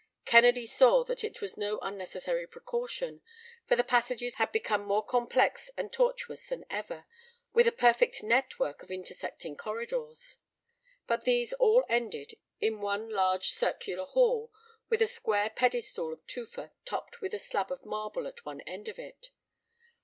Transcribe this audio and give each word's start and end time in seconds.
Kennedy 0.25 0.65
saw 0.65 1.03
that 1.03 1.23
it 1.23 1.41
was 1.41 1.57
no 1.59 1.77
unnecessary 1.81 2.47
precaution, 2.47 3.21
for 3.67 3.75
the 3.75 3.83
passages 3.83 4.37
had 4.41 4.51
become 4.51 4.83
more 4.83 5.05
complex 5.05 5.69
and 5.77 5.93
tortuous 5.93 6.47
than 6.49 6.65
ever, 6.71 7.05
with 7.53 7.67
a 7.67 7.71
perfect 7.71 8.23
network 8.23 8.81
of 8.81 8.89
intersecting 8.89 9.55
corridors. 9.55 10.37
But 11.05 11.23
these 11.23 11.53
all 11.53 11.85
ended 11.87 12.33
in 12.59 12.81
one 12.81 13.09
large 13.09 13.49
circular 13.49 14.05
hall 14.05 14.51
with 14.89 15.03
a 15.03 15.05
square 15.07 15.51
pedestal 15.51 16.11
of 16.13 16.25
tufa 16.25 16.71
topped 16.83 17.21
with 17.21 17.35
a 17.35 17.37
slab 17.37 17.71
of 17.71 17.85
marble 17.85 18.25
at 18.25 18.43
one 18.43 18.61
end 18.61 18.87
of 18.87 18.97
it. 18.97 19.29